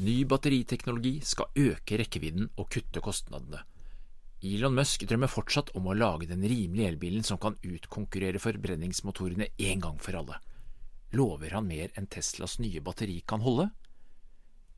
[0.00, 3.58] Ny batteriteknologi skal øke rekkevidden og kutte kostnadene.
[4.40, 9.84] Elon Musk drømmer fortsatt om å lage den rimelige elbilen som kan utkonkurrere forbrenningsmotorene en
[9.84, 10.38] gang for alle.
[11.12, 13.68] Lover han mer enn Teslas nye batteri kan holde?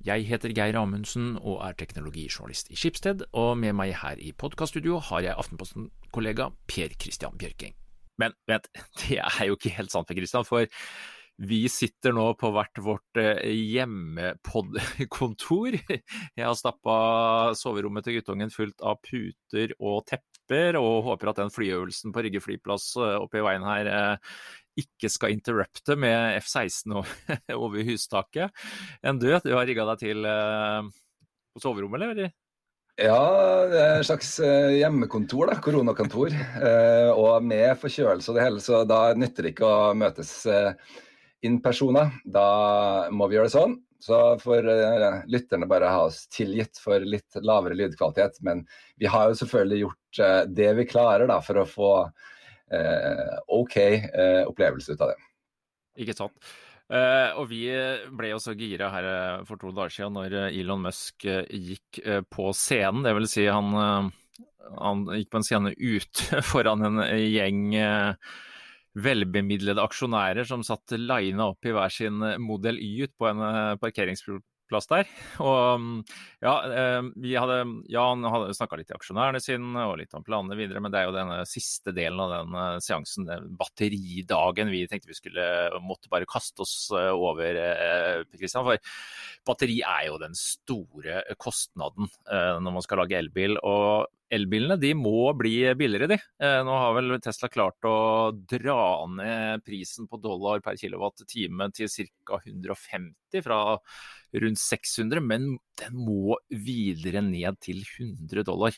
[0.03, 4.99] Jeg heter Geir Amundsen og er teknologijournalist i Skipsted, og med meg her i podkaststudio
[5.13, 7.77] har jeg Aftenposten-kollega Per Christian Bjørking.
[8.19, 8.67] Men vent,
[9.05, 10.67] det er jo ikke helt sant, Per Christian, for
[11.41, 15.77] vi sitter nå på hvert vårt eh, hjemmepodkontor.
[16.39, 16.97] Jeg har stappa
[17.59, 22.41] soverommet til guttungen fullt av puter og tepper, og håper at den flyøvelsen på Rygge
[22.45, 24.17] flyplass eh, oppe i veien her eh,
[24.83, 26.93] ikke skal interrupte med F-16
[27.65, 28.49] over hustaket.
[29.05, 30.19] Enn du, du har rigga deg til
[31.53, 32.31] på soverommet, eller?
[33.01, 33.25] Ja,
[33.69, 36.31] det er et slags hjemmekontor, da, koronakontor.
[37.13, 40.33] Og med forkjølelse og det hele, så da nytter det ikke å møtes
[41.43, 43.77] in persona, da må vi gjøre det sånn.
[44.03, 48.41] Så får uh, lytterne bare ha oss tilgitt for litt lavere lydkvalitet.
[48.47, 48.65] Men
[48.99, 53.79] vi har jo selvfølgelig gjort uh, det vi klarer da, for å få uh, OK
[54.49, 55.19] opplevelse ut av det.
[56.03, 56.53] Ikke sant.
[56.93, 57.67] og vi
[58.17, 59.07] ble jo så gira her
[59.45, 62.01] for to dager siden når Elon Musk gikk
[62.33, 63.05] på scenen.
[63.05, 64.09] Det vil si han,
[64.81, 67.77] han gikk på en scene ute foran en gjeng
[68.99, 73.41] velbemidlede aksjonærer som satt lina opp i hver sin modell Model Y ut på en
[73.43, 75.09] eh, parkeringsplass der.
[75.45, 76.05] Og
[76.45, 77.59] ja, eh, vi hadde,
[77.93, 81.01] ja han hadde snakka litt til aksjonærene sine og litt om planene videre, men det
[81.01, 85.47] er jo denne siste delen av den seansen, den batteridagen, vi tenkte vi skulle
[85.83, 87.61] måtte bare kaste oss over,
[88.37, 88.69] Kristian.
[88.69, 88.95] For
[89.49, 93.57] batteri er jo den store kostnaden når man skal lage elbil.
[93.65, 96.19] og elbilene de må bli billigere, de.
[96.43, 97.97] Eh, nå har vel Tesla klart å
[98.33, 102.41] dra ned prisen på dollar per kilowatt-time til ca.
[102.41, 103.61] 150 fra
[104.43, 108.77] rundt 600, men den må videre ned til 100 dollar.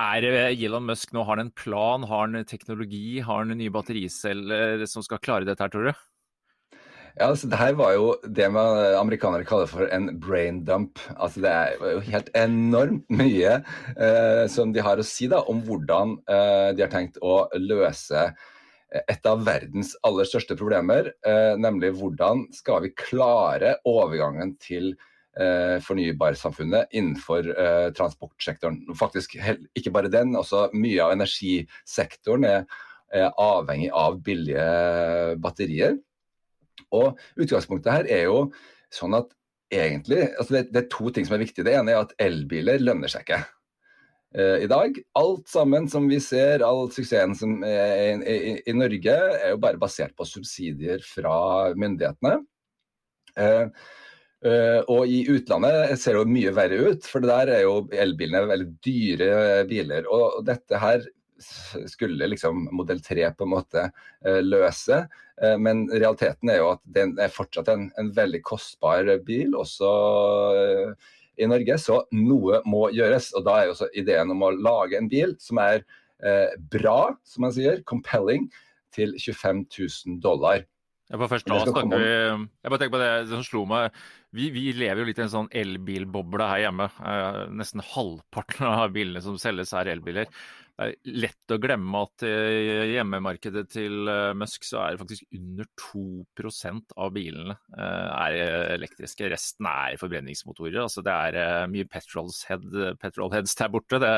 [0.00, 4.82] Er Elon Musk nå har han en plan, har han teknologi, har han nye battericeller
[4.90, 6.04] som skal klare dette her, tror du?
[7.14, 10.98] Ja, altså det her var jo det man amerikanere kaller for en brain dump.
[11.14, 13.60] Altså Det er jo helt enormt mye
[13.94, 18.32] eh, som de har å si da, om hvordan eh, de har tenkt å løse
[18.94, 24.92] et av verdens aller største problemer, eh, nemlig hvordan skal vi klare overgangen til
[25.38, 28.80] eh, fornybarsamfunnet innenfor eh, transportsektoren.
[28.98, 32.66] Faktisk ikke bare den, også mye av energisektoren er,
[33.14, 35.98] er avhengig av billige batterier.
[36.94, 38.38] Og Utgangspunktet her er jo
[38.94, 39.32] sånn at
[39.74, 41.66] egentlig, altså det, det, er to ting som er viktige.
[41.66, 43.40] Det ene er at elbiler lønner seg ikke
[44.38, 45.00] uh, i dag.
[45.18, 49.60] Alt sammen som vi ser, all suksessen som er i, i, i, Norge, er jo
[49.64, 52.38] bare basert på subsidier fra myndighetene.
[53.34, 53.84] Eh,
[54.44, 57.78] Uh, og i utlandet ser det jo mye verre ut, for det der er jo
[57.96, 59.28] elbilene veldig dyre
[59.70, 60.04] biler.
[60.12, 61.06] Og dette her
[61.90, 65.04] skulle liksom modell 3 på en måte uh, løse.
[65.42, 69.94] Eh, men realiteten er jo at det er fortsatt en, en veldig kostbar bil, også
[70.60, 71.78] eh, i Norge.
[71.82, 73.32] Så noe må gjøres.
[73.34, 75.82] Og da er jo også ideen om å lage en bil som er
[76.22, 78.50] eh, bra, som man sier, compelling,
[78.94, 80.62] til 25 000 dollar.
[81.10, 83.96] Ja, for først da snakker vi Jeg bare tenker på det som slo meg.
[84.34, 86.86] Vi, vi, lever jo litt i en sånn elbilboble her hjemme.
[87.02, 90.30] Eh, nesten halvparten av bilene som selges er elbiler
[90.74, 95.36] det er lett å glemme at i hjemmemarkedet til eh, Musk så er det faktisk
[95.38, 98.38] under 2% av bilene eh, er
[98.74, 99.30] elektriske.
[99.30, 100.80] Resten er forbrenningsmotorer.
[100.82, 102.66] altså Det er eh, mye petrolhead,
[102.98, 104.02] petrolheads der borte.
[104.02, 104.14] Det,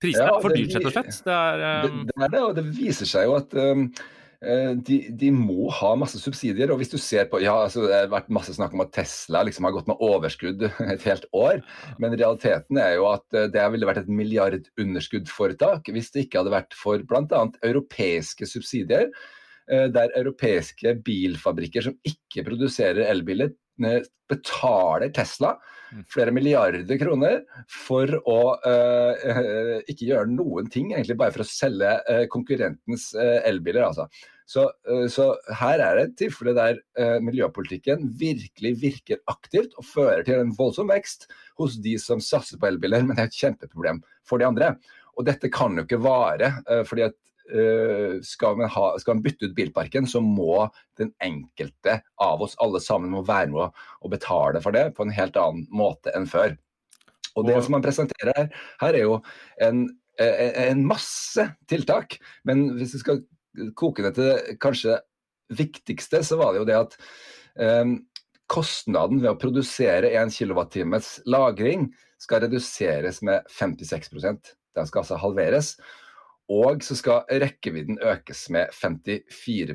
[0.00, 1.24] prisene ja, er for dyrt, rett og slett.
[1.28, 4.14] Det er, det, det er det, og det viser seg jo at Eh,
[4.86, 6.70] de, de, må ha masse subsidier.
[6.70, 9.42] og hvis du ser på, ja, altså, Det har vært masse snakk om at Tesla
[9.46, 11.62] liksom har gått med overskudd et helt år.
[12.02, 16.54] Men realiteten er jo at eh, det ville vært et milliardunderskuddforetak hvis det ikke hadde
[16.54, 17.42] vært for bl.a.
[17.66, 19.08] europeiske subsidier.
[19.66, 23.54] Eh, der europeiske bilfabrikker som ikke produserer elbiler,
[24.30, 25.56] betaler Tesla.
[26.10, 31.92] Flere milliarder kroner for å uh, ikke gjøre noen ting, egentlig bare for å selge
[32.08, 33.86] uh, konkurrentens uh, elbiler.
[33.88, 34.08] altså.
[34.46, 34.68] Så,
[35.10, 36.76] så, her er det et tilfelle der
[37.18, 41.26] miljøpolitikken virkelig virker aktivt og fører til en voldsom vekst
[41.58, 44.68] hos de som satser på elbiler, men det er et kjempeproblem for de andre.
[45.18, 46.52] Og dette kan jo ikke vare,
[46.86, 47.18] fordi at
[48.26, 50.64] skal man, ha, skal man, bytte ut bilparken, så må
[50.98, 55.14] den enkelte av oss alle sammen må være med å betale for det på en
[55.14, 56.56] helt annen måte enn før.
[57.36, 58.50] Og Det som man presenterer her,
[58.80, 59.16] her er jo
[59.62, 59.84] en,
[60.18, 62.18] en masse tiltak.
[62.48, 63.22] Men hvis vi skal
[63.76, 64.98] koke det til det kanskje
[65.56, 66.96] viktigste, så var det jo det at
[67.60, 67.98] um,
[68.50, 71.90] kostnaden ved å produsere 1 kWt lagring
[72.22, 75.74] skal reduseres med 56% Den skal altså halveres.
[76.52, 79.74] Og så skal rekkevidden økes med 54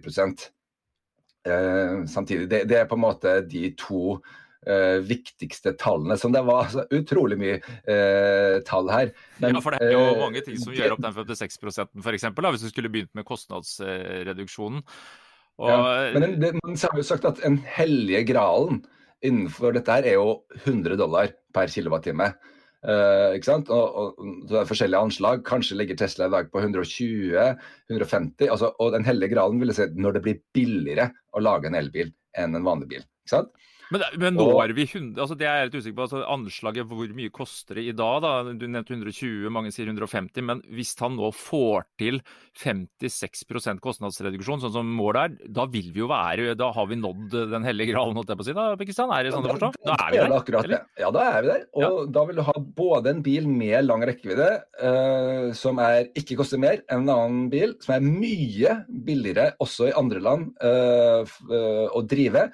[1.48, 2.48] eh, samtidig.
[2.52, 4.22] Det, det, er på en måte de to
[4.68, 6.16] eh, viktigste tallene.
[6.20, 9.12] Som det var altså, utrolig mye eh, tall her.
[9.42, 12.30] Men, ja, for det er jo eh, mange ting som gjør opp den 56 f.eks.
[12.32, 14.86] Hvis du skulle begynt med kostnadsreduksjonen.
[15.62, 18.80] Og, ja, men det, man har jo sagt at en hellige gralen
[19.22, 22.32] innenfor dette her er jo 100 dollar per kilowattime.
[22.82, 23.70] Uh, ikke sant?
[23.70, 25.44] Og, og, det forskjellige anslag.
[25.46, 28.48] Kanskje ligger Tesla i dag på 120-150.
[28.50, 32.10] Altså, og den hellige gralen vil si når det blir billigere å lage en elbil
[32.38, 33.06] enn en vanlig bil.
[33.26, 33.54] ikke sant?
[33.92, 36.06] Men, men nå er vi 100, altså det er jeg litt usikker på.
[36.08, 38.22] altså Anslaget hvor mye koster det i dag?
[38.24, 40.46] da, Du nevnte 120, mange sier 150.
[40.48, 42.22] Men hvis han nå får til
[42.62, 47.36] 56% kostnadsreduksjon, sånn som målet er, da vil vi jo være Da har vi nådd
[47.52, 48.56] den hellige gralen, holdt jeg på å si.
[48.58, 49.72] da, Pakistan, Er det sånn å forstå?
[49.88, 50.62] Da er vi der?
[50.62, 50.88] Eller?
[51.04, 51.68] ja, da er vi der.
[51.76, 51.92] Og ja.
[52.16, 54.50] da vil du ha både en bil med lang rekkevidde,
[54.80, 59.90] uh, som er, ikke koster mer enn en annen bil, som er mye billigere også
[59.90, 62.48] i andre land uh, uh, å drive,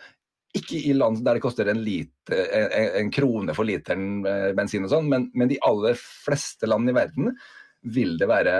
[0.56, 4.88] ikke i land der det koster en, liter, en, en krone for literen eh, bensin
[4.88, 7.34] og sånn, men, men de aller fleste land i verden
[7.94, 8.54] vil det være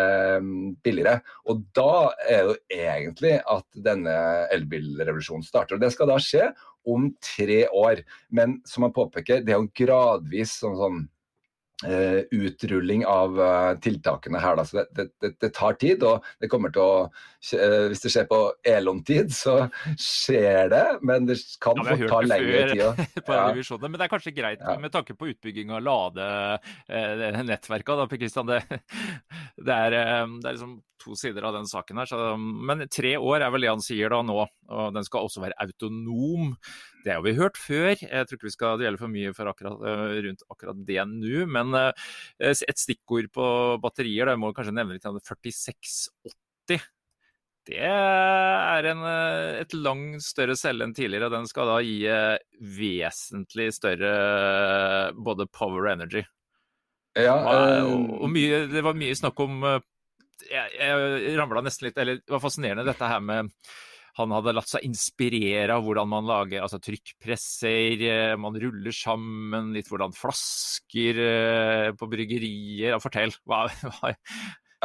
[0.44, 1.20] mm, billigere.
[1.52, 4.16] Og da er det jo egentlig at denne
[4.56, 5.76] elbilrevolusjonen starter.
[5.78, 6.52] Og Det skal da skje
[6.88, 8.04] om tre år.
[8.30, 11.02] Men som man påpeker, det er jo gradvis sånn, sånn
[11.86, 14.58] Uh, utrulling av uh, tiltakene her.
[14.58, 14.66] Da.
[14.66, 18.26] Så det, det, det, tar tid, og det kommer til å uh, Hvis det skjer
[18.32, 22.82] på Elon-tid, så skjer det, men det kan ja, fort ta lengre tid.
[22.82, 22.98] ja.
[23.78, 24.74] Men det er kanskje greit ja.
[24.82, 28.10] med tanke på utbygging av ladenettverka.
[28.10, 28.18] Det,
[29.68, 32.10] det, er, det er liksom to sider av den saken her.
[32.10, 34.40] Så, men tre år er vel det han sier da nå.
[34.74, 36.56] Og den skal også være autonom.
[37.08, 37.94] Det har vi hørt før.
[37.96, 41.46] Jeg tror ikke vi skal dvele for mye for akkurat, eh, rundt akkurat det nå.
[41.48, 42.12] Men eh,
[42.52, 43.48] et stikkord på
[43.80, 46.84] batterier, da må kanskje nevne litt av det 4680.
[47.68, 51.32] Det er en, eh, et langt større celle enn tidligere.
[51.32, 51.98] og Den skal da gi
[52.76, 54.14] vesentlig større
[55.16, 56.28] både power og energy.
[57.16, 57.40] Ja,
[57.88, 62.30] og, og mye, det var mye snakk om Jeg, jeg ramla nesten litt Eller det
[62.30, 63.50] var fascinerende dette her med
[64.18, 69.74] han hadde latt seg inspirere av hvordan man lager altså trykkpresser, eh, man ruller sammen,
[69.76, 72.98] litt hvordan flasker eh, på bryggerier.
[73.04, 73.36] Fortell.
[73.46, 73.66] Hva,
[74.00, 74.16] hva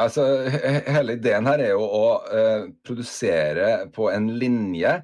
[0.00, 0.22] Altså,
[0.88, 4.94] hele ideen her er jo å uh, produsere på en linje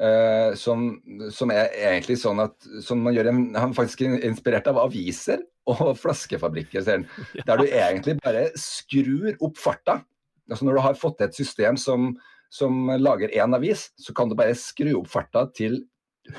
[0.00, 0.94] uh, som,
[1.28, 5.92] som, er egentlig sånn at som man gjør Han er faktisk inspirert av aviser og
[6.00, 7.04] flaskefabrikker, ser
[7.48, 10.00] Der du egentlig bare skrur opp farta.
[10.48, 12.14] Altså Når du har fått til et system som
[12.50, 15.84] som lager én avis, så kan du bare skru opp farta til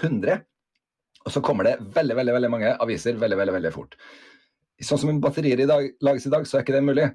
[0.01, 0.41] 100.
[1.25, 3.95] Og så kommer det veldig veldig, veldig mange aviser veldig veldig, veldig fort.
[4.81, 7.07] Sånn som batterier i dag, lages i dag, så er ikke det mulig.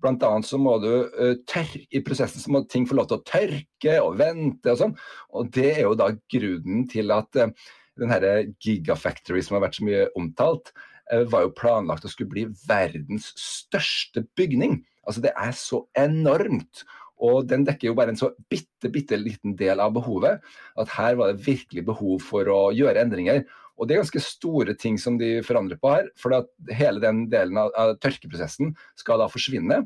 [0.00, 3.18] Blant annet så må du uh, tørre, I prosessen så må ting få lov til
[3.18, 4.94] å tørke og vente og sånn.
[5.36, 7.52] Og det er jo da grunnen til at uh,
[8.00, 10.72] den herre Gigafactory som har vært så mye omtalt,
[11.12, 14.80] uh, var jo planlagt å skulle bli verdens største bygning.
[15.04, 16.86] Altså det er så enormt.
[17.20, 20.40] Og den dekker jo bare en så bitte, bitte liten del av behovet.
[20.80, 23.44] At her var det virkelig behov for å gjøre endringer.
[23.76, 26.10] Og det er ganske store ting som de forandrer på her.
[26.20, 26.34] For
[26.76, 29.82] hele den delen av, av tørkeprosessen skal da forsvinne.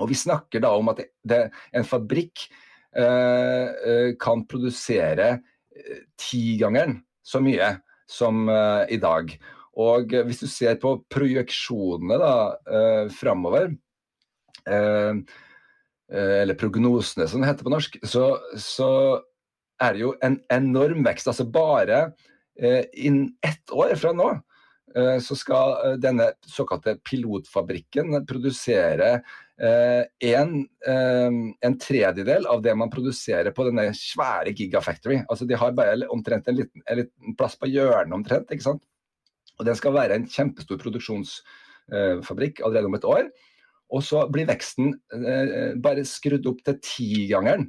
[0.00, 1.40] Og vi snakker da om at det, det,
[1.76, 2.46] en fabrikk
[2.96, 5.30] eh, eh kan produsere
[5.76, 7.74] eh, tigangeren så mye
[8.08, 9.32] som eh, i dag.
[9.80, 12.34] Og hvis du ser på projeksjonene da
[12.68, 13.70] eh, framover
[14.68, 15.14] Eh,
[16.10, 18.24] eller prognosene som det heter på norsk, så,
[18.58, 18.90] så
[19.80, 21.30] er det jo en enorm vekst.
[21.30, 22.00] Altså bare
[22.60, 30.04] eh, innen ett år fra nå eh, så skal eh, denne såkalte pilotfabrikken produsere eh,
[30.32, 30.54] en,
[30.86, 35.22] eh, en, tredjedel av det man produserer på denne svære Gigafactory.
[35.28, 38.52] Altså De har bare omtrent en liten, en liten plass på hjørnet omtrent.
[38.52, 38.84] ikke sant?
[39.58, 43.30] Og Den skal være en kjempestor produksjonsfabrikk allerede om et år.
[43.90, 47.66] Og så blir veksten eh, bare skrudd opp til tigangeren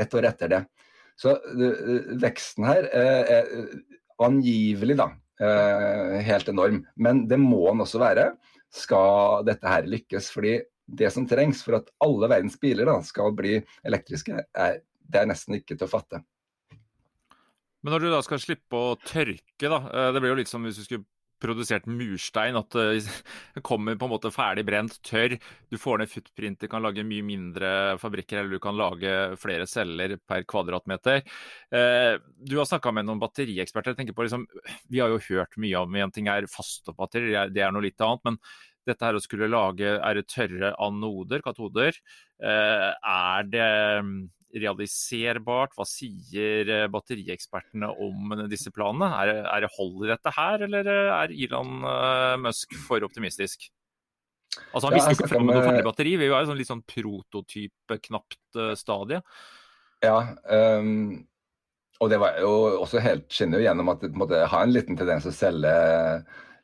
[0.00, 0.60] ett år etter det.
[1.20, 3.50] Så eh, veksten her eh, er
[4.22, 5.08] angivelig da,
[6.22, 6.82] helt enorm.
[6.94, 8.28] Men det må den også være
[8.72, 10.28] skal dette her lykkes.
[10.30, 13.56] fordi det som trengs for at alle verdens biler da, skal bli
[13.88, 16.20] elektriske, er, det er nesten ikke til å fatte.
[17.82, 19.80] Men når du da skal slippe å tørke, da.
[20.14, 21.08] Det blir jo litt som hvis du skulle
[21.42, 22.56] produsert murstein.
[22.58, 25.36] At det kommer på en måte ferdig brent, tørr.
[25.72, 29.68] Du får ned footprint, du kan lage mye mindre fabrikker, eller du kan lage flere
[29.70, 31.22] celler per kvadratmeter.
[31.72, 33.92] Du har snakka med noen batterieksperter.
[33.92, 34.46] jeg tenker på liksom,
[34.88, 38.24] Vi har jo hørt mye om en ting er faststoffbatterier, det er noe litt annet.
[38.24, 38.38] men
[38.86, 41.98] dette her å skulle lage er det tørre anoder, katoder.
[42.42, 43.68] Er det
[44.52, 45.76] realiserbart?
[45.76, 49.08] Hva sier eh, batteriekspertene om disse planene?
[49.22, 53.70] Er, er det hold i dette her, eller er Elon eh, Musk for optimistisk?
[54.72, 56.68] Altså Han ja, visste ikke fram med noe ferdig batteri, vi er jo sånn litt
[56.68, 59.22] sånn prototype, knapt uh, stadie.
[60.04, 61.22] Ja, um,
[62.02, 64.98] og det var jo også helt skinner jo gjennom at det måtte ha en liten
[64.98, 65.74] tendens til å selge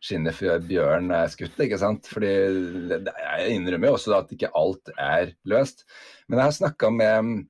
[0.05, 1.59] skinnet før bjørn er skutt.
[1.59, 2.09] ikke sant?
[2.11, 5.87] Fordi Jeg innrømmer jo også at ikke alt er løst.
[6.29, 7.47] Men jeg har snakka med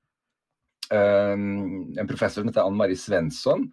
[0.94, 3.66] en professor som heter Ann Marie Svensson.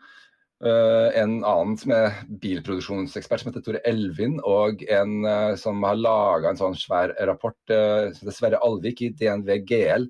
[0.63, 5.99] Uh, en annen som er bilproduksjonsekspert som heter Tore Elvin, og en uh, som har
[5.99, 10.07] laga en sånn svær rapport, uh, som heter Sverre Alvik i DNV GL,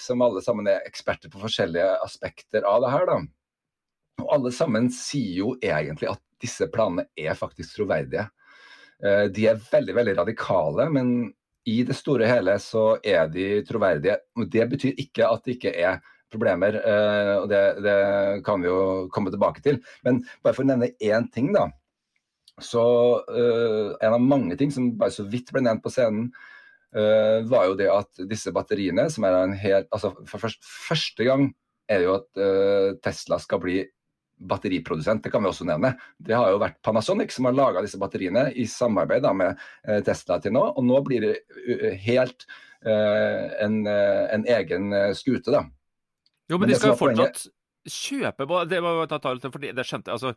[0.00, 3.02] som alle sammen er eksperter på forskjellige aspekter av det her.
[3.04, 3.16] da.
[4.22, 8.24] Og alle sammen sier jo egentlig at disse planene er faktisk troverdige.
[9.36, 11.12] De er veldig veldig radikale, men
[11.70, 14.18] i det store og hele så er de troverdige.
[14.50, 16.00] Det betyr ikke at det ikke er
[16.30, 17.96] problemer, eh, og det, det,
[18.46, 19.80] kan vi jo komme tilbake til.
[20.06, 21.68] Men bare for å nevne én ting, da.
[22.60, 22.82] Så
[23.24, 26.26] uh, En av mange ting som bare så vidt ble nevnt på scenen,
[26.92, 31.24] uh, var jo det at disse batteriene, som er en helt Altså for først, første
[31.24, 31.46] gang
[31.88, 33.78] er det jo at uh, Tesla skal bli
[34.40, 35.92] batteriprodusent, det kan vi også nevne.
[36.16, 39.54] Det har jo vært Panasonic som har laga disse batteriene i samarbeid med
[39.84, 40.64] eh, Tesla til nå.
[40.74, 42.46] Og nå blir det helt
[42.86, 45.66] uh, en, uh, en, egen skute, da.
[46.50, 47.44] Jo, men, men de skal jo fortsatt
[47.88, 50.16] kjøpe Det det skjønte jeg.
[50.16, 50.34] Altså,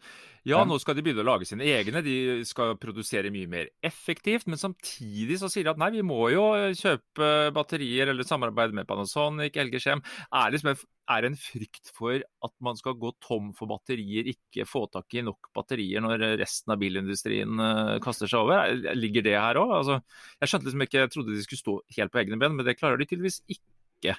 [0.47, 2.03] ja, nå skal de begynne å lage sine egne.
[2.05, 2.15] De
[2.47, 4.47] skal produsere mye mer effektivt.
[4.47, 6.45] Men samtidig så sier de at nei, vi må jo
[6.79, 10.03] kjøpe batterier eller samarbeide med Panasonic, LG Chem.
[10.31, 14.67] Er det liksom er en frykt for at man skal gå tom for batterier, ikke
[14.67, 18.71] få tak i nok batterier når resten av bilindustrien uh, kaster seg over?
[18.95, 19.73] Ligger det her òg?
[19.81, 19.99] Altså,
[20.39, 22.77] jeg skjønte liksom ikke, jeg trodde de skulle stå helt på egne ben, men det
[22.79, 24.15] klarer de tydeligvis ikke.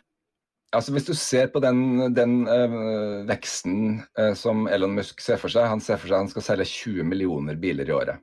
[0.75, 5.53] Altså Hvis du ser på den, den øh, veksten øh, som Elon Musk ser for
[5.53, 8.23] seg, han ser for seg han skal selge 20 millioner biler i året.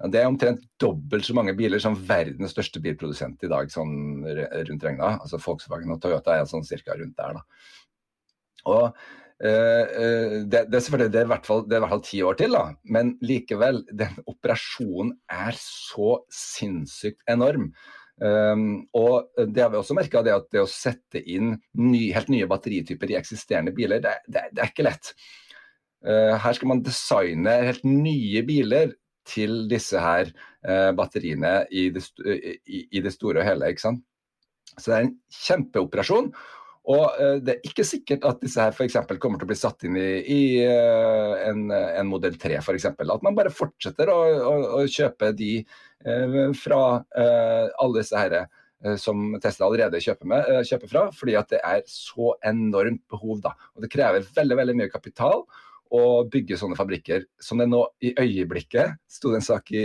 [0.00, 4.86] Det er omtrent dobbelt så mange biler som verdens største bilprodusent i dag, sånn rundt
[4.86, 5.16] regna.
[5.20, 7.36] Altså Volkswagen og Toyota er sånn cirka rundt der.
[7.36, 7.42] da.
[8.70, 8.86] Og
[9.44, 12.64] øh, det, det, er det er i hvert fall ti år til, da.
[12.96, 17.72] men likevel, den operasjonen er så sinnssykt enorm.
[18.20, 22.48] Um, og det har vi også merka, at det å sette inn ny, helt nye
[22.50, 25.14] batterityper i eksisterende biler, det, det, det er ikke lett.
[26.04, 28.94] Uh, her skal man designe helt nye biler
[29.28, 33.72] til disse her uh, batteriene i det, i, i det, store og hele.
[33.72, 34.04] ikke sant?
[34.76, 36.32] Så det er en kjempeoperasjon.
[36.88, 38.96] Og uh, det er ikke sikkert at disse her f.eks.
[39.20, 42.88] kommer til å bli satt inn i, i en, en, modell 3 f.eks.
[42.96, 44.18] At man bare fortsetter å,
[44.48, 45.60] å, å kjøpe de
[46.04, 48.46] Eh, fra eh, alle disse herre
[48.84, 53.42] eh, som Tesla allerede kjøper, med, kjøper, fra, fordi at det er så enormt behov.
[53.44, 53.52] da.
[53.76, 55.44] Og Det krever veldig veldig mye kapital
[55.92, 57.26] å bygge sånne fabrikker.
[57.42, 59.84] Som det nå i øyeblikket, sto det en sak i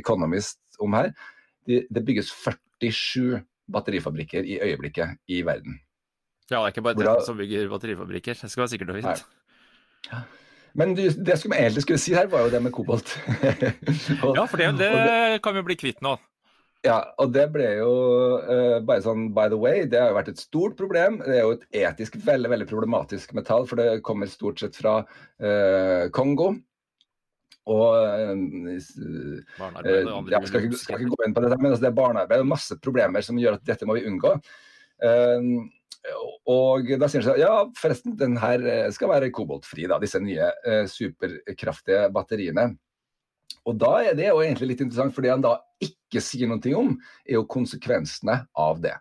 [0.00, 1.12] Economist om her,
[1.68, 3.38] det, det bygges 47
[3.70, 5.78] batterifabrikker i øyeblikket i verden.
[6.50, 9.26] Ja, det er ikke bare dere som bygger batterifabrikker, det skal være sikkert og fint.
[10.10, 10.22] Nei.
[10.78, 13.12] Men det som jeg egentlig skulle si her, var jo det med kobolt.
[14.22, 16.16] og, ja, for det, det, det, kan vi bli kvitt nå.
[16.82, 17.92] Ja, og det ble jo
[18.42, 21.20] uh, bare sånn by the way, det har jo vært et stort problem.
[21.22, 24.96] Det er jo et etisk veldig veldig problematisk metall, for det kommer stort sett fra
[25.04, 26.48] uh, Kongo.
[27.70, 28.82] Og uh, Jeg
[30.48, 32.80] skal ikke, skal ikke, gå inn på dette, men altså, det er barnearbeid og masse
[32.82, 34.34] problemer som gjør at dette må vi unngå.
[35.04, 35.62] Uh,
[36.50, 40.20] og da sier de seg ja, forresten, den her eh, skal være koboltfri, da, disse
[40.22, 42.72] nye eh, superkraftige batteriene.
[43.68, 46.74] Og da er det jo egentlig litt interessant, for det han da ikke sier noe
[46.78, 48.96] om, er jo konsekvensene av det.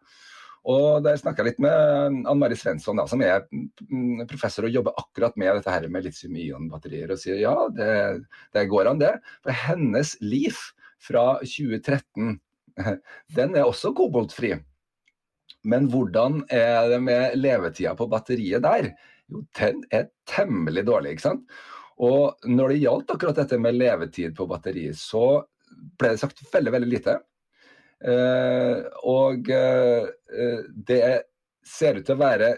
[0.70, 4.94] Og der snakka litt med Ann Mari Svensson, da, som er mm, professor og jobber
[5.02, 7.94] akkurat med dette her med litium-ion-batterier, og sier ja, det,
[8.54, 9.16] det, går an, det.
[9.42, 10.60] For hennes liv
[11.02, 12.38] fra 2013,
[13.40, 14.54] den er også koboltfri.
[15.68, 18.92] Men hvordan er det med levetida på batteriet der?
[19.32, 21.58] Jo, den er temmelig dårlig, ikke sant.
[22.02, 25.44] Og når det gjaldt akkurat dette med levetid på batteriet, så
[26.00, 27.20] ble det sagt veldig, veldig lite.
[28.02, 30.08] Eh, og eh,
[30.90, 31.04] det
[31.68, 32.56] ser ut til å være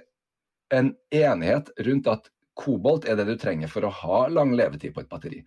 [0.73, 5.03] en enighet rundt at kobolt er det du trenger for å ha lang levetid på
[5.03, 5.41] et batteri.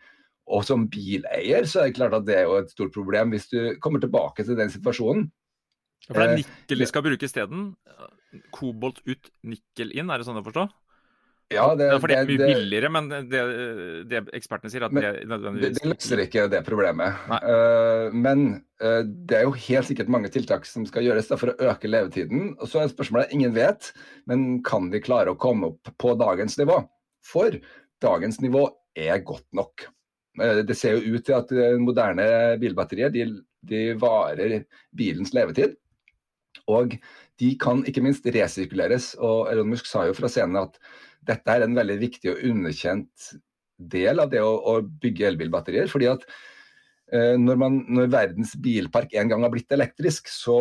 [0.46, 3.48] Og som bileier så er det klart at det er jo et stort problem hvis
[3.50, 5.26] du kommer tilbake til den situasjonen.
[6.06, 7.68] For det er nikkel de skal bruke isteden?
[8.54, 10.68] Kobolt ut, nikkel inn, er det sånn å forstå?
[11.54, 13.40] Ja, det, ja, for det er mye det, billigere, men det,
[14.10, 17.20] det, ekspertene sier at men, det nødvendigvis Det løser ikke det problemet.
[17.30, 18.42] Uh, men
[18.82, 21.90] uh, det er jo helt sikkert mange tiltak som skal gjøres da, for å øke
[21.90, 22.56] levetiden.
[22.58, 23.92] Og så er spørsmålet ingen vet,
[24.26, 26.80] men kan vi klare å komme opp på dagens nivå?
[27.26, 27.54] For
[28.02, 28.66] dagens nivå
[28.98, 29.86] er godt nok.
[30.42, 32.26] Uh, det ser jo ut til at moderne
[32.58, 33.28] bilbatterier de,
[33.70, 34.64] de varer
[34.98, 35.78] bilens levetid.
[36.72, 36.96] Og
[37.40, 39.14] de kan ikke minst resirkuleres.
[39.20, 40.78] Og Elon Musk sa jo fra scenen at
[41.26, 43.30] dette er en veldig viktig og underkjent
[43.76, 45.90] del av det å, å bygge elbilbatterier.
[45.90, 46.24] fordi at
[47.12, 50.58] eh, når, man, når, verdens bilpark en gang har blitt elektrisk, så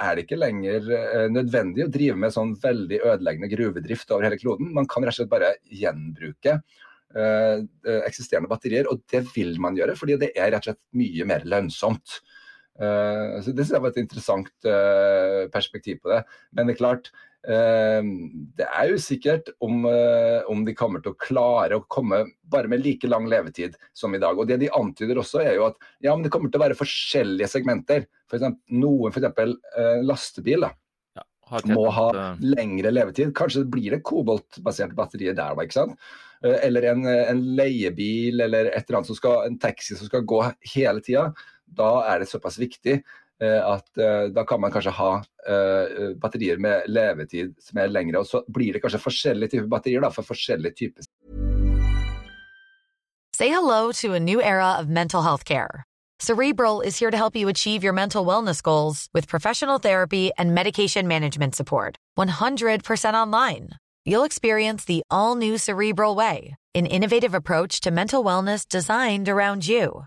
[0.00, 4.40] er det ikke lenger eh, nødvendig å drive med sånn veldig ødeleggende gruvedrift over hele
[4.40, 4.72] kloden.
[4.76, 7.66] Man kan rett og slett bare gjenbruke eh,
[8.00, 11.46] eksisterende batterier, og det vil man gjøre fordi det er rett og slett mye mer
[11.48, 12.20] lønnsomt.
[12.78, 16.22] Uh, så Det var et interessant uh, perspektiv på det.
[16.54, 17.10] Men det er klart,
[17.48, 18.02] uh,
[18.58, 19.86] det er usikkert om,
[20.46, 24.22] om, de kommer til å klare å komme bare med like lang levetid som i
[24.22, 24.38] dag.
[24.38, 26.78] Og Det de antyder også, er jo at ja, men det kommer til å være
[26.78, 28.06] forskjellige segmenter.
[28.30, 29.58] For eksempel, noen f.eks.
[29.74, 30.72] Uh, lastebil da,
[31.18, 31.26] ja,
[31.74, 32.08] må ha
[32.38, 33.34] lengre levetid.
[33.36, 36.10] Kanskje blir det koboltbaserte batterier der, da, ikke sant?
[36.38, 40.38] Eller en, en, leiebil eller et eller annet som skal, en taxi som skal gå
[40.76, 41.32] hele tida.
[41.76, 43.02] Da er det såpass viktig
[43.40, 48.18] Eh, at uh, da kan man kanskje ha uh, batterier med levetid som er lengre.
[48.18, 51.06] Og så blir det kanskje forskjellige typer batterier da, for forskjellige typer.
[53.36, 55.84] Say hello to a new era of mental health care.
[56.18, 60.52] Cerebral is here to help you achieve your mental wellness goals with professional therapy and
[60.52, 61.94] medication management support.
[62.18, 63.68] 100% online.
[64.04, 69.68] You'll experience the all new Cerebral Way, an innovative approach to mental wellness designed around
[69.68, 70.06] you.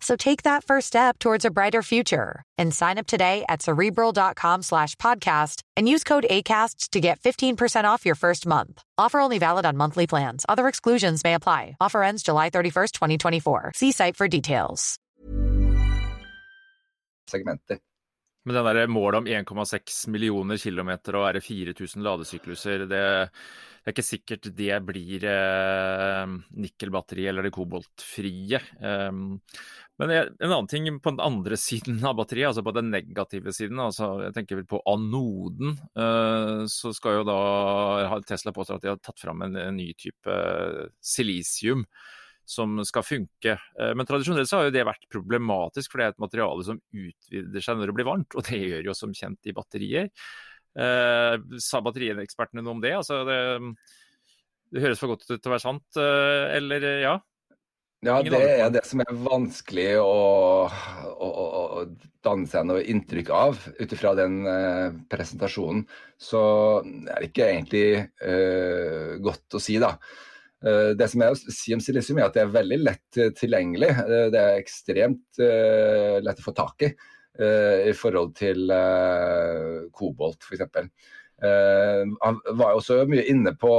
[0.00, 4.62] So take that first step towards a brighter future and sign up today at cerebral.com
[4.62, 8.82] slash podcast and use code ACasts to get 15% off your first month.
[8.98, 10.44] Offer only valid on monthly plans.
[10.48, 11.76] Other exclusions may apply.
[11.80, 13.72] Offer ends July 31st, 2024.
[13.74, 14.98] See site for details.
[17.28, 17.78] Segmenter.
[18.46, 23.88] Men den der målet om 1,6 millioner kilometer og er det 4000 ladesykluser, det, det,
[23.88, 28.60] er ikke sikkert det blir eh, nikkelbatteri eller det koboltfrie.
[28.78, 29.40] Um,
[29.98, 33.80] men en annen ting på den andre siden av batteriet, altså på den negative siden,
[33.80, 38.92] altså jeg tenker vel på anoden, uh, så skal jo da Tesla påstå at de
[38.92, 40.38] har tatt fram en, en ny type
[41.00, 41.86] silisium
[42.46, 43.56] som skal funke.
[43.80, 46.82] Uh, men tradisjonelt så har jo det vært problematisk, for det er et materiale som
[46.92, 50.12] utvider seg når det blir varmt, og det gjør jo som kjent i batterier.
[50.76, 52.90] Sa batteriekspertene noe om det?
[52.98, 53.36] Altså det,
[54.76, 57.14] det høres for godt ut til å være sant, eller ja?
[58.04, 61.28] Ja, det er det som er vanskelig å, å,
[61.80, 61.80] å
[62.26, 65.86] danne seg noe inntrykk av ut ifra den uh, presentasjonen.
[66.20, 66.42] Så
[66.84, 67.86] er det ikke egentlig
[68.20, 69.94] uh, godt å si, da.
[70.60, 73.92] Uh, det som er å si om silisium, er at det er veldig lett tilgjengelig.
[74.34, 76.96] det er ekstremt lett å få tak i
[77.36, 78.70] i forhold til
[79.92, 80.88] kobolt, f.eks.
[81.36, 83.72] Uh, han var jo også mye inne på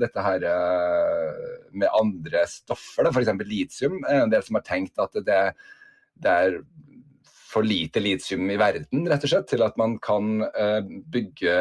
[0.00, 1.38] dette her uh,
[1.72, 3.32] med andre stoffer, f.eks.
[3.48, 4.02] litium.
[4.04, 5.40] En del som har tenkt at det,
[6.20, 6.58] det, er
[7.48, 11.56] for lite litium i verden, rett og slett, til at man kan uh, bygge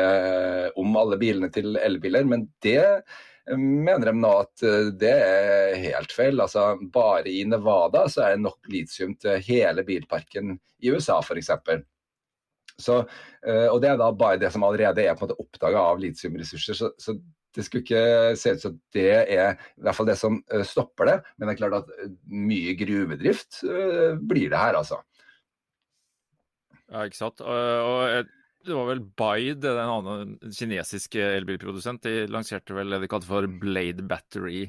[0.75, 2.27] om alle bilene til elbiler.
[2.27, 2.83] Men det
[3.55, 4.63] mener de nå at
[4.99, 6.43] det er helt feil.
[6.43, 11.55] Altså, bare i Nevada så er det nok litium til hele bilparken i USA, f.eks.
[12.81, 12.99] Så,
[13.47, 16.77] eh, og Det er da bare det som allerede er på oppdaga av litiumressurser.
[16.77, 17.17] Så, så,
[17.57, 21.09] det skulle ikke se ut som det er i hvert fall det som eh, stopper
[21.09, 21.17] det.
[21.37, 23.61] Men det er klart at eh, mye gruvedrift
[24.29, 25.01] blir det her, altså.
[26.87, 27.41] Ja, ikke sant.
[27.43, 28.27] Og
[28.67, 33.47] det var vel Bide, den andre kinesiske elbilprodusent, de lanserte vel det de kalte for
[33.61, 34.67] Blade Battery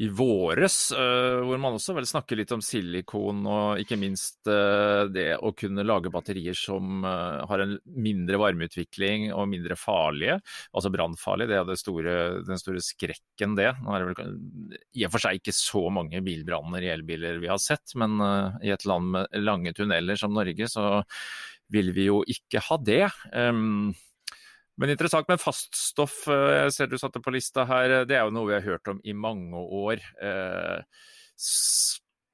[0.00, 5.04] i våres, uh, hvor man også vel snakker litt om silikon og ikke minst uh,
[5.12, 10.38] det å kunne lage batterier som uh, har en mindre varmeutvikling og mindre farlige,
[10.72, 11.50] altså brannfarlige.
[11.52, 12.16] Det er det store,
[12.48, 13.68] den store skrekken, det.
[13.82, 17.50] Nå er det vel i og for seg ikke så mange bilbranner i elbiler vi
[17.52, 18.16] har sett, men
[18.64, 21.02] i et land med lange tunneler som Norge, så
[21.72, 23.04] vil vi jo ikke ha det.
[23.32, 23.92] Um,
[24.82, 28.00] Men interessant med faststoff, jeg ser du satte på lista her.
[28.08, 30.02] Det er jo noe vi har hørt om i mange år.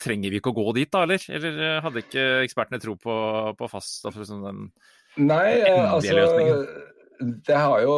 [0.00, 1.26] Trenger vi ikke å gå dit da, eller?
[1.28, 3.16] Eller hadde ikke ekspertene tro på,
[3.58, 4.70] på faststoff som den
[5.18, 6.14] Nei, altså
[7.18, 7.96] det har jo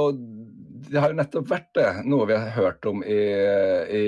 [0.91, 3.21] det har jo nettopp vært det, noe vi har hørt om i,
[3.93, 4.05] i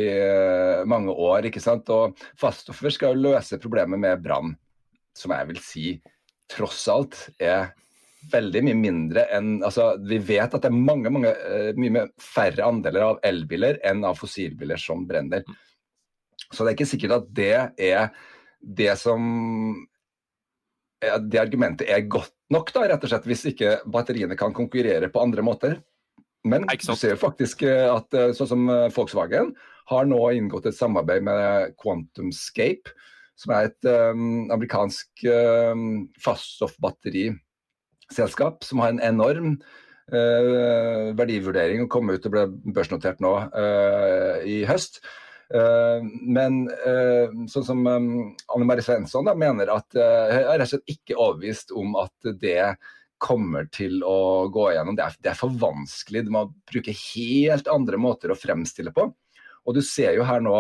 [0.88, 1.46] mange år.
[1.46, 1.90] ikke sant?
[1.92, 4.55] Og faststoffer skal jo løse problemet med brann,
[5.14, 5.87] som jeg vil si
[6.52, 7.74] tross alt er
[8.30, 12.66] veldig mye mindre enn altså Vi vet at det er mange, mange, eh, mye færre
[12.66, 15.46] andeler av elbiler enn av fossilbiler som brenner.
[16.52, 18.12] Så det er ikke sikkert at det er
[18.62, 19.22] det som
[21.02, 25.22] det argumentet er godt nok, da, rett og slett, hvis ikke batteriene kan konkurrere på
[25.22, 25.80] andre måter.
[26.46, 29.54] Men du ser jo faktisk eh, at eh, sånn som Volkswagen
[29.90, 32.92] har nå inngått et samarbeid med QuantumScape,
[33.38, 36.04] som er et um, amerikansk um,
[38.12, 39.51] faststoffbatteriselskap som har en enorm
[40.12, 42.46] uh, verdivurdering og kom ut og ble
[42.77, 45.03] børsnotert nå uh, i høst.
[45.53, 46.64] Uh, men
[47.53, 48.11] sånn som um,
[48.55, 52.35] Anne Marie Svensson da, mener at uh, er rett og slett ikke overbevist om at
[52.40, 52.75] det
[53.22, 54.96] kommer til å gå igjennom.
[54.98, 56.25] Det er, det er for vanskelig.
[56.27, 59.07] Du må bruke helt andre måter å fremstille på.
[59.62, 60.57] Og du ser jo her nå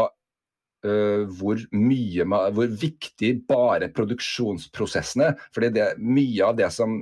[0.86, 6.98] uh, hvor, mye, hvor viktig bare produksjonsprosessene fordi det, mye av det som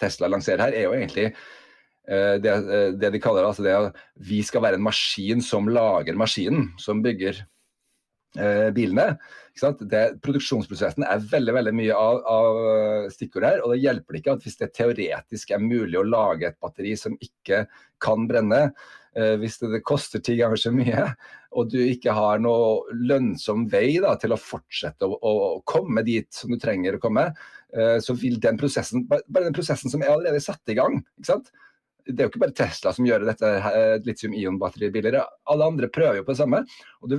[0.00, 4.00] Tesla lanserer her, er jo egentlig uh, det, uh, det, de kaller altså det at
[4.28, 7.44] vi skal være en maskin som lager maskinen, som bygger
[8.76, 9.14] bilene.
[9.88, 13.62] Det, produksjonsprosessen er veldig veldig mye av, av stikkord her.
[13.64, 17.16] Og det hjelper ikke at hvis det teoretisk er mulig å lage et batteri som
[17.16, 17.62] ikke
[18.02, 18.74] kan brenne, eh,
[19.40, 21.06] hvis det, det, koster ti ganger så mye,
[21.56, 26.28] og du ikke har noe lønnsom vei da, til å fortsette å, å, komme dit
[26.34, 27.30] som du trenger å komme,
[27.72, 31.30] eh, så vil den prosessen, bare den prosessen som er allerede satt i gang ikke
[31.32, 31.52] sant?
[32.06, 33.48] det er jo ikke bare Tesla som gjør dette
[34.06, 35.16] litium-ion-batteribiler.
[35.50, 36.60] Alle andre prøver jo på det samme.
[37.02, 37.16] og du,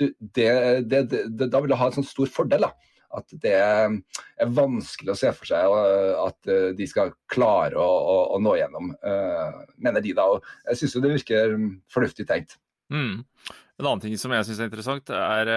[0.00, 0.48] du, det,
[0.88, 1.02] det,
[1.42, 2.64] Da vil du ha en sånn stor fordel.
[2.64, 2.89] da.
[3.16, 5.72] At det er vanskelig å se for seg
[6.20, 10.28] at de skal klare å, å, å nå gjennom, uh, mener de da.
[10.36, 11.56] og Jeg syns det virker
[11.90, 12.58] fornuftig tenkt.
[12.90, 13.24] Mm.
[13.80, 15.50] En annen ting som jeg syns er interessant, er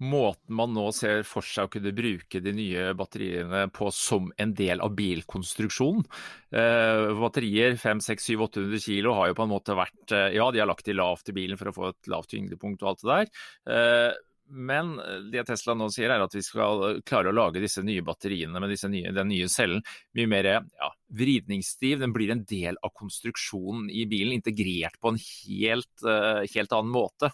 [0.00, 4.52] måten man nå ser for seg å kunne bruke de nye batteriene på som en
[4.56, 6.06] del av bilkonstruksjonen.
[6.54, 10.96] Uh, batterier 500-800 kilo har jo på en måte vært Ja, de har lagt de
[10.96, 14.20] lavt i bilen for å få et lavt tyngdepunkt og alt det der.
[14.50, 14.92] Men
[15.32, 18.72] det Tesla nå sier er at vi skal klare å lage disse nye batteriene med
[18.92, 19.82] nye, den nye cellen
[20.18, 22.00] mye mer ja, vridningsstiv.
[22.02, 26.94] Den blir en del av konstruksjonen i bilen, integrert på en helt, uh, helt annen
[26.94, 27.32] måte.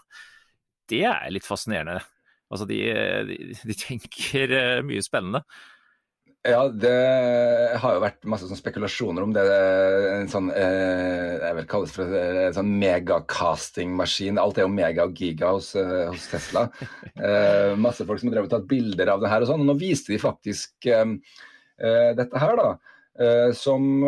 [0.87, 2.05] Det er litt fascinerende.
[2.47, 2.79] Altså, de,
[3.27, 4.53] de, de tenker
[4.87, 5.43] mye spennende.
[6.47, 6.93] Ja, det
[7.83, 9.43] har jo vært masse sånn spekulasjoner om det.
[10.15, 14.39] En sånn eh, jeg vil kalle det for en sånn megacasting-maskin.
[14.39, 16.69] Alt er jo mega og giga hos, eh, hos Tesla.
[17.17, 19.65] Eh, masse folk som har drevet tatt bilder av det her og sånn.
[19.65, 21.17] Og nå viste de faktisk eh,
[21.83, 22.69] eh dette her, da.
[23.17, 24.05] Eh, som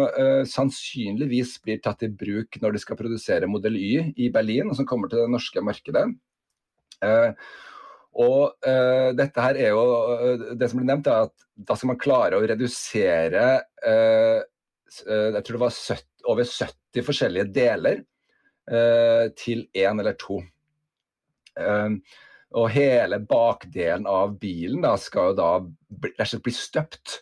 [0.52, 4.86] sannsynligvis blir tatt i bruk når de skal produsere Modell Y i Berlin, og som
[4.86, 6.06] kommer til det norske markedet.
[7.02, 7.32] Eh,
[8.18, 11.92] og uh, dette her er jo uh, Det som ble nevnt, er at da skal
[11.92, 13.44] man klare å redusere
[13.86, 14.38] uh,
[14.88, 18.06] Jeg tror det var 70, over 70 forskjellige deler
[19.38, 20.42] til én eller to.
[22.52, 27.14] og hele bakdelen av bilen da, skal jo da slett bli støpt.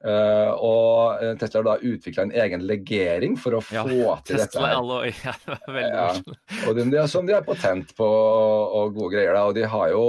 [0.00, 4.38] Uh, og eh, Tesla har da utvikla en egen legering for å få ja, til
[4.40, 4.56] dette.
[4.56, 4.78] her.
[4.78, 5.10] Alloy.
[5.26, 6.06] Ja, det ja.
[6.70, 9.36] Og de, de, som de har patent på og gode greier.
[9.36, 9.44] Da.
[9.50, 10.06] Og de har jo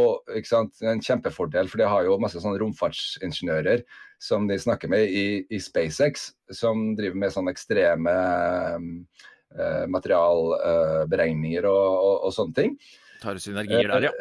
[0.48, 3.84] sant, en kjempefordel, for de har jo masse sånne romfartsingeniører
[4.22, 8.16] som de snakker med i, i SpaceX, som driver med sånne ekstreme
[8.80, 12.76] uh, materialberegninger uh, og, og, og, sånne ting.
[13.24, 14.14] Tar synergier der, ja.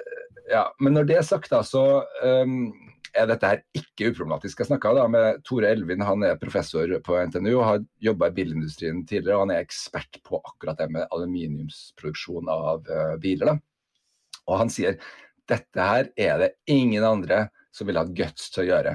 [0.51, 0.65] ja.
[0.81, 4.61] Men når det er sagt, da, så um, er dette her ikke uproblematisk.
[4.61, 9.03] Jeg snakka med Tore Elvin, han er professor på NTNU og har jobba i bilindustrien
[9.07, 9.37] tidligere.
[9.38, 13.53] og Han er ekspert på akkurat det med aluminiumsproduksjon av uh, biler.
[13.53, 13.57] Da.
[14.49, 15.01] Og han sier
[15.51, 18.94] dette her er det ingen andre som vil ha guts til å gjøre.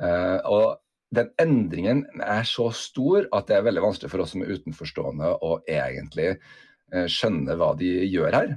[0.00, 0.66] Uh, og
[1.14, 5.36] den endringen er så stor at det er veldig vanskelig for oss som er utenforstående
[5.44, 8.56] å egentlig uh, skjønne hva de gjør her.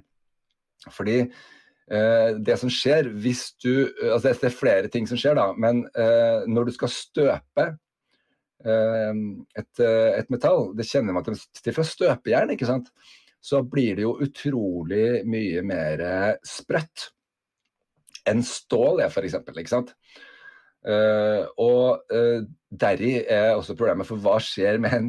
[0.93, 1.21] Fordi
[1.87, 6.43] det som skjer hvis du altså Det er flere ting som skjer, da, men eh,
[6.51, 7.63] når du skal støpe
[8.65, 9.21] eh,
[9.61, 12.91] et, et, metall Det kjenner man til fra støpejern, ikke sant?
[13.39, 16.03] Så blir det jo utrolig mye mer
[16.43, 17.13] sprøtt
[18.27, 19.37] enn stål er, f.eks.
[19.53, 19.93] Ikke sant?
[21.63, 22.11] Og
[22.67, 25.07] deri er også problemet, for hva skjer med en,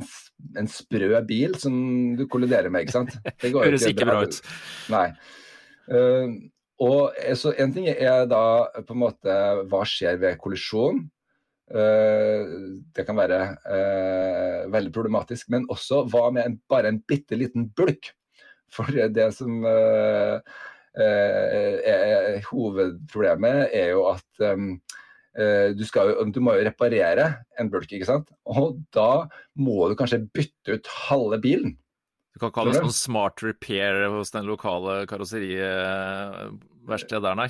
[0.61, 1.75] en sprø bil som
[2.21, 3.17] du kolliderer med, ikke sant?
[3.43, 4.39] Det høres ikke, ikke bra ut.
[4.95, 5.09] Nei.
[5.89, 6.37] Uh,
[6.79, 9.35] og så En ting er da på en måte
[9.71, 11.11] hva skjer ved kollisjon.
[11.69, 13.57] det kan være
[14.73, 15.51] veldig problematisk.
[15.53, 18.15] Men også hva med en, bare en bitte liten bulk?
[18.73, 20.41] For det som er
[22.49, 24.27] hovedproblemet, er jo at
[25.39, 27.29] Eh, du, skal, du, må jo reparere
[27.61, 28.33] en bulk, ikke sant?
[28.49, 29.29] og da
[29.61, 31.77] må du kanskje bytte ut halve bilen.
[32.39, 37.49] Du kan kalle det sånn smart repair hos den lokale karosseriverkstedet der, nei.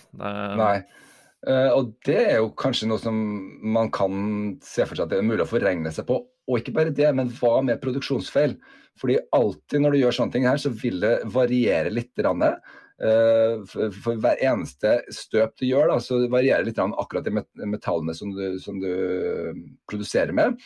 [0.56, 0.80] nei.
[1.44, 3.12] Uh, og det er jo kanskje noe som
[3.60, 6.24] man kan se for seg at det er mulig å forregne seg på.
[6.48, 8.56] Og ikke bare det, men hva med produksjonsfeil?
[8.98, 12.16] Fordi alltid når du gjør sånne ting her, så vil det variere litt.
[12.18, 18.32] Eh, for hver eneste støp du gjør, da, så varierer litt akkurat de metallene som
[18.34, 18.88] du, som du
[19.92, 20.56] produserer med.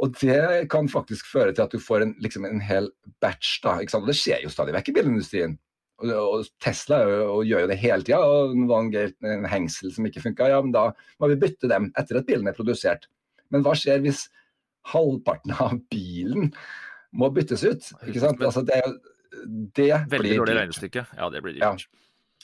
[0.00, 2.88] Og det kan faktisk føre til at du får en, liksom en hel
[3.20, 3.58] batch.
[3.64, 3.76] da?
[3.82, 5.58] Og Det skjer jo stadig vekk i bilindustrien.
[6.00, 8.20] Og, og Tesla jo, og gjør jo det hele tida.
[8.24, 10.88] og Det var en, en hengsel som ikke funka, ja, men da
[11.20, 13.10] må vi bytte dem etter at bilen er produsert.
[13.52, 14.28] Men hva skjer hvis
[14.88, 16.54] halvparten av bilen
[17.12, 17.92] må byttes ut?
[18.06, 18.40] ikke sant?
[18.40, 18.80] Altså, det
[19.30, 21.04] det blir Veldig dårlig regnestykke.
[21.16, 21.62] Ja, det blir dyrt.
[21.62, 22.00] Ja.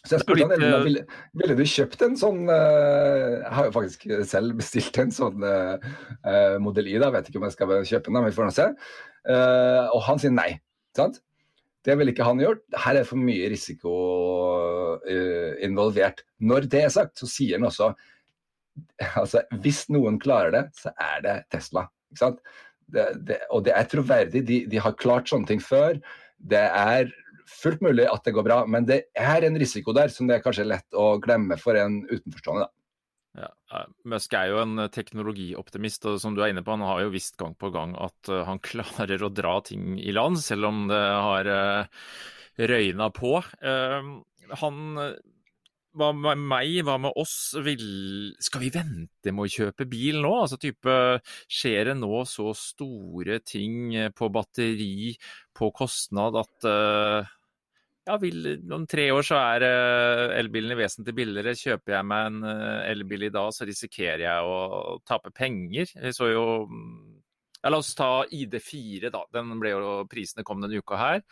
[0.06, 0.84] Så jeg spurte han, uh...
[0.86, 1.02] ville,
[1.36, 6.56] ville, du kjøpt en sånn uh, Jeg har jo faktisk selv bestilt en sånn uh,
[6.62, 6.98] modell I.
[7.02, 8.68] da, Vet ikke om jeg skal kjøpe den, men vi får nå se.
[9.26, 10.50] og han sier nei.
[10.96, 11.20] sant?
[11.86, 12.62] Det ville ikke han gjort.
[12.82, 13.92] Her er for mye risiko
[15.62, 16.24] involvert.
[16.42, 17.92] Når det er sagt, så sier han også
[19.20, 21.86] altså, hvis noen klarer det, så er det Tesla.
[22.86, 24.44] Det, det, og det er troverdig.
[24.46, 25.98] De, de har klart sånne ting før.
[26.36, 27.10] Det er
[27.50, 30.44] fullt mulig at det går bra, men det er en risiko der som det er
[30.44, 32.68] kanskje lett å glemme for en utenforstående.
[33.36, 37.12] Ja, Musk er jo en teknologioptimist, og som du er inne på, han har jo
[37.12, 40.86] visst gang på gang at eh, han klarer å dra ting i land, selv om
[40.90, 42.06] det har uh,
[42.56, 43.36] røyna på.
[43.60, 44.16] Uh,
[44.62, 45.02] han
[45.96, 47.54] hva med meg, hva med oss?
[47.64, 47.86] Vil,
[48.42, 50.32] skal vi vente med å kjøpe bil nå?
[50.42, 50.96] Altså type,
[51.48, 55.14] Skjer det nå så store ting på batteri,
[55.56, 57.34] på kostnad, at uh,
[58.06, 61.56] ja, vil, om tre år så er uh, elbilene vesentlig billigere.
[61.58, 62.50] Kjøper jeg meg en
[62.92, 65.90] elbil i dag, så risikerer jeg å tape penger.
[65.96, 66.46] Jeg så jo
[67.66, 69.24] ja, La oss ta ID4, da.
[69.34, 71.22] Den ble jo, prisene kom denne uka her.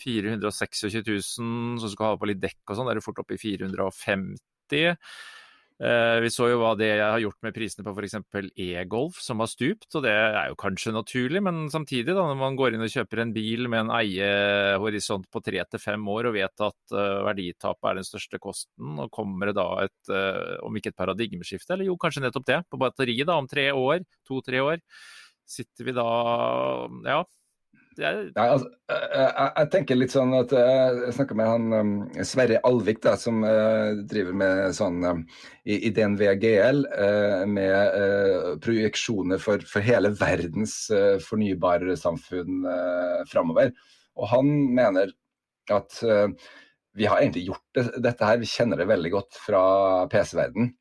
[0.00, 3.20] 426 000, så skal du ha på litt dekk og sånn, da er du fort
[3.22, 4.96] oppe i 450
[5.80, 8.16] eh, vi så jo hva det har gjort med prisene på f.eks.
[8.64, 9.88] e-Golf, som har stupt.
[9.94, 13.24] og Det er jo kanskje naturlig, men samtidig, da, når man går inn og kjøper
[13.24, 17.90] en bil med en eiehorisont på tre til fem år og vet at uh, verditapet
[17.90, 21.88] er den største kosten, og kommer det da et, uh, om ikke et paradigmeskifte, eller
[21.88, 24.84] jo kanskje nettopp det, på batteriet da, om tre år, to-tre år,
[25.50, 26.08] sitter vi da
[27.08, 27.24] ja,
[28.00, 28.30] jeg...
[28.36, 33.02] Nei, altså, jeg, jeg, tenker litt sånn at eh, Jeg snakka med han Sverre Alvik,
[33.04, 33.44] da, som
[34.10, 36.82] driver med sånn i, i DNV GL,
[37.50, 43.72] med projeksjoner for, for, hele verdens uh, fornybarsamfunn uh, framover.
[44.20, 45.14] Og han mener
[45.70, 46.00] at
[46.98, 49.62] vi har egentlig gjort det, dette her, vi kjenner det veldig godt fra
[50.10, 50.72] PC-verden.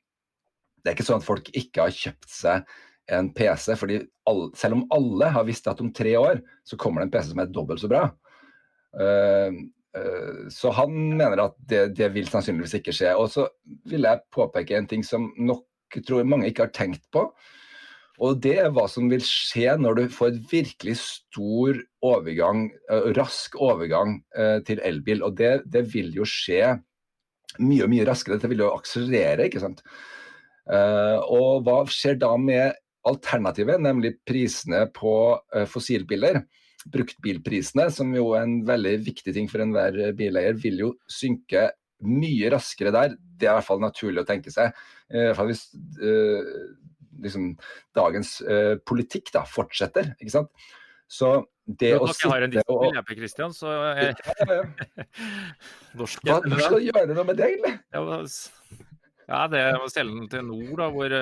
[0.79, 2.79] Det er ikke sånn at folk ikke har kjøpt seg
[3.09, 3.75] en PC.
[3.75, 7.13] fordi alle, Selv om alle har visst at om tre år så kommer det en
[7.17, 8.07] PC som er dobbelt så bra.
[8.97, 9.53] Uh,
[9.97, 13.13] uh, så han mener at det, det, vil sannsynligvis ikke skje.
[13.17, 13.47] Og så
[13.89, 15.65] vil jeg påpeke en ting som nok
[16.05, 17.25] tror mange ikke har tenkt på.
[18.19, 23.09] Og det er hva som vil skje når du får et virkelig stor overgang, uh,
[23.17, 24.19] rask overgang
[24.67, 25.23] til elbil.
[25.25, 26.75] Og det, det, vil jo skje
[27.63, 28.37] mye mye raskere.
[28.37, 29.81] Dette vil jo akselerere, ikke sant.
[30.69, 32.75] og hva skjer da med
[33.07, 36.41] alternativet, nemlig prisene på uh, fossilbiler.
[36.89, 41.69] Bruktbilprisene, som jo er en veldig viktig ting for enhver bileier, vil jo synke
[42.07, 43.15] mye raskere der.
[43.19, 44.75] Det er i hvert fall naturlig å tenke seg.
[45.11, 45.65] I hvert fall hvis
[45.99, 46.75] uh,
[47.23, 47.53] liksom,
[47.97, 50.13] dagens uh, politikk da, fortsetter.
[50.19, 50.69] ikke sant?
[51.09, 51.33] Så
[51.65, 54.15] det å sitte har en dieselbil, jeg, Per Christian, så jeg...
[55.97, 57.73] Norsk, Hva, Hva skal du gjøre noe med det, egentlig?
[59.29, 61.13] Ja, det er å selge den til nord, da, hvor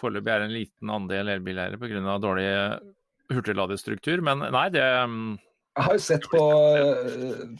[0.00, 2.18] foreløpig er en liten andel elbileiere pga.
[2.22, 2.48] dårlig
[3.32, 4.22] hurtigladestruktur.
[4.24, 5.36] Men nei, det um,
[5.76, 6.42] Jeg har jo sett på,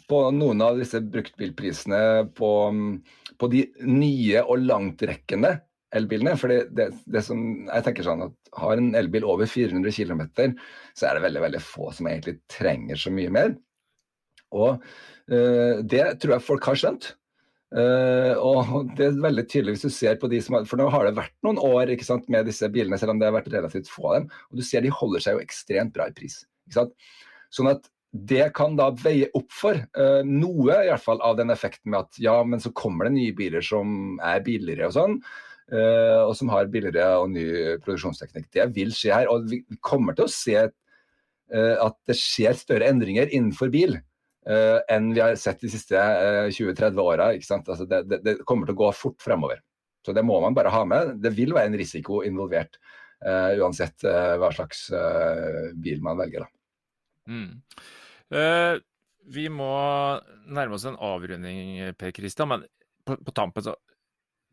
[0.09, 2.01] på noen av disse bruktbilprisene
[2.37, 2.51] på,
[3.37, 5.57] på de nye og langtrekkende
[5.97, 6.35] elbilene.
[6.39, 10.25] For det, det, som jeg tenker sånn at har en elbil over 400 km,
[10.97, 13.55] så er det veldig veldig få som egentlig trenger så mye mer.
[14.55, 17.13] Og uh, det tror jeg folk har skjønt.
[17.67, 20.85] Uh, og det er veldig tydelig hvis du ser på de som har, For nå
[20.93, 23.91] har det vært noen år sant, med disse bilene, selv om det har vært relativt
[23.91, 24.29] få av dem.
[24.51, 26.39] Og du ser de holder seg jo ekstremt bra i pris.
[26.71, 27.91] Sånn at
[28.27, 32.05] det kan da veie opp for uh, noe i hvert fall av den effekten med
[32.05, 35.19] at ja, men så kommer det nye biler som er billigere og sånn.
[35.67, 37.47] Uh, og som har billigere og ny
[37.83, 38.47] produksjonsteknikk.
[38.55, 39.31] Det vil skje her.
[39.33, 40.69] Og vi kommer til å se
[41.47, 43.93] at det skjer større endringer innenfor bil
[44.49, 47.31] uh, enn vi har sett de siste uh, eh, 20-30 åra.
[47.33, 49.61] Altså det, det, det, kommer til å gå fort fremover.
[50.05, 51.17] Så det må man bare ha med.
[51.23, 52.79] Det vil være en risiko involvert
[53.25, 54.87] uh, uansett hva slags
[55.75, 56.47] bil man velger.
[57.27, 57.59] Mm.
[59.35, 59.73] vi må
[60.47, 62.47] nærme oss en avrunding, Per Kristian.
[62.53, 62.63] Men
[63.03, 63.75] på, på tampen så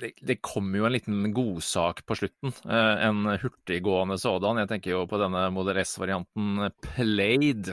[0.03, 2.51] det, det kommer jo en liten godsak på slutten.
[2.67, 4.59] en hurtiggående sådan.
[4.65, 7.71] Jeg tenker jo på denne Model S-varianten Played.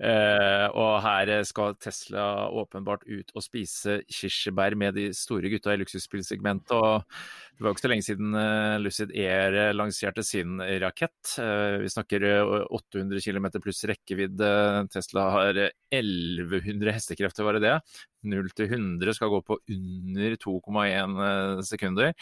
[0.00, 5.80] Eh, og her skal Tesla åpenbart ut og spise kirsebær med de store gutta i
[5.82, 6.72] luksusspillsegmentet.
[6.72, 7.04] Og
[7.52, 11.34] det var jo ikke så lenge siden eh, Lucid Air lanserte sin rakett.
[11.42, 12.24] Eh, vi snakker
[12.72, 14.50] 800 km pluss rekkevidde.
[14.94, 15.60] Tesla har
[15.92, 17.76] 1100 hestekrefter, var det det?
[18.30, 22.12] 0 til 100 skal gå på under 2,1 sekunder.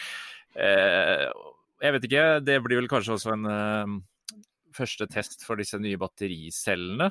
[0.59, 3.99] Jeg vet ikke, det blir vel kanskje også en
[4.75, 7.11] første test for disse nye battericellene.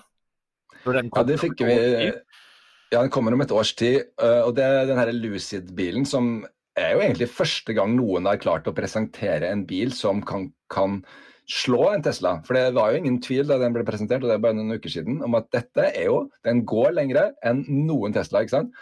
[0.88, 1.78] Ja, det fikk vi.
[2.94, 4.14] Ja, den kommer om et års tid.
[4.22, 6.46] Eh, og det er den her Lucid-bilen som
[6.78, 11.02] er jo egentlig første gang noen har klart å presentere en bil som kan, kan,
[11.48, 12.34] slå en Tesla.
[12.44, 14.76] For det var jo ingen tvil da den ble presentert, og det er bare noen
[14.76, 18.74] uker siden, om at dette er jo Den går lengre enn noen Tesla, ikke sant.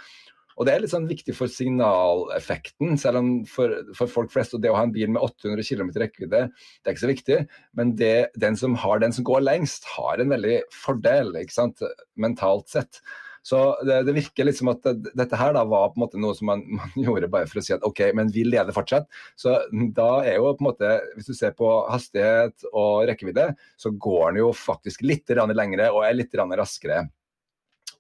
[0.56, 2.96] Og Det er litt sånn viktig for signaleffekten.
[3.02, 5.92] selv om for, for, folk flest og det å ha en bil med 800 km
[6.00, 7.42] rekkevidde, det er ikke så viktig.
[7.76, 11.84] Men det, den som har den som går lengst, har en veldig fordel ikke sant,
[12.16, 13.04] mentalt sett.
[13.46, 16.22] Så det, det virker litt som at det, dette her da var på en måte
[16.22, 19.06] noe som man, man, gjorde bare for å si at OK, men vi leder fortsatt.
[19.38, 23.94] Så da er jo på en måte, hvis du ser på hastighet og rekkevidde, så
[23.94, 27.04] går den jo faktisk litt lengre og er litt raskere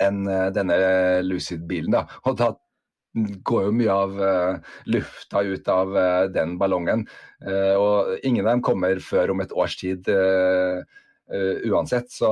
[0.04, 0.78] enn eh, denne
[1.26, 1.94] Lucid-bilen.
[1.96, 2.54] da, og da
[3.16, 7.06] går jo mye av uh, lufta ut av uh, den ballongen.
[7.40, 10.10] Uh, og ingen av dem kommer før om et års tid
[11.66, 12.12] uansett.
[12.14, 12.30] Så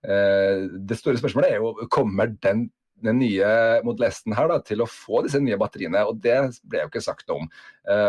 [0.00, 2.68] det store spørsmålet er jo kommer den,
[3.02, 3.48] den nye
[3.82, 6.04] Model S-en her da, til å få disse nye batteriene.
[6.06, 7.50] Og det ble jo ikke sagt noe om.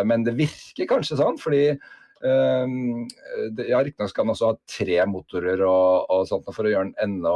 [0.05, 5.63] men det virker kanskje sånn, fordi Um, ja, Riktignok skal den også ha tre motorer
[5.65, 7.34] og, og, sånt for å gjøre den enda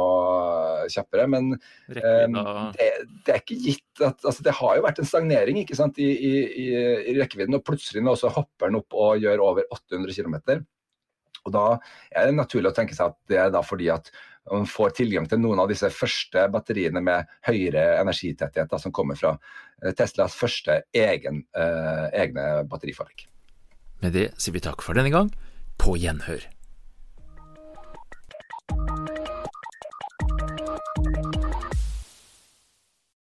[0.92, 2.38] kjappere, men um,
[2.76, 2.90] det,
[3.26, 6.06] det, er ikke gitt at altså, Det har jo vært en stagnering ikke sant, i,
[6.06, 6.70] i,
[7.10, 10.38] i rekkevidden, og plutselig nå så hopper den opp og gjør over 800 km.
[11.46, 11.66] Og Da
[12.10, 14.10] er det naturlig å tenke seg at det er da fordi at
[14.50, 19.18] man får tilgang til noen av disse første batteriene med høyere energitetthet da, som kommer
[19.18, 23.26] fra eh, Teslas første egen, eh, egne batterifabrikk.
[24.06, 25.32] Med det sier vi takk for denne gang.
[25.82, 26.44] På gjenhør.